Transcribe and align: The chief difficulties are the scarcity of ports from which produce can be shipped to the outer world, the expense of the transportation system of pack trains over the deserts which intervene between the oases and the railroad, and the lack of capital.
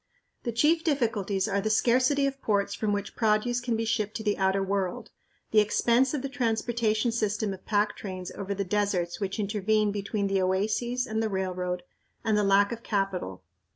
The 0.41 0.51
chief 0.51 0.83
difficulties 0.83 1.47
are 1.47 1.61
the 1.61 1.69
scarcity 1.69 2.25
of 2.25 2.41
ports 2.41 2.73
from 2.73 2.91
which 2.91 3.15
produce 3.15 3.61
can 3.61 3.75
be 3.75 3.85
shipped 3.85 4.15
to 4.15 4.23
the 4.23 4.35
outer 4.35 4.63
world, 4.63 5.11
the 5.51 5.59
expense 5.59 6.15
of 6.15 6.23
the 6.23 6.27
transportation 6.27 7.11
system 7.11 7.53
of 7.53 7.67
pack 7.67 7.95
trains 7.95 8.31
over 8.31 8.55
the 8.55 8.63
deserts 8.65 9.19
which 9.19 9.39
intervene 9.39 9.91
between 9.91 10.25
the 10.25 10.41
oases 10.41 11.05
and 11.05 11.21
the 11.21 11.29
railroad, 11.29 11.83
and 12.23 12.35
the 12.35 12.43
lack 12.43 12.71
of 12.71 12.81
capital. 12.81 13.43